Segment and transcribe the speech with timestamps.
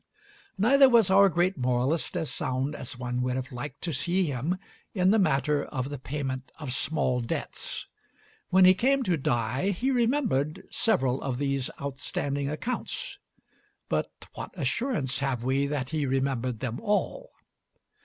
[0.57, 4.57] Neither was our great moralist as sound as one would have liked to see him
[4.95, 7.85] in the matter of the payment of small debts.
[8.49, 13.19] When he came to die, he remembered several of these outstanding accounts;
[13.89, 17.29] but what assurance have we that he remembered them all?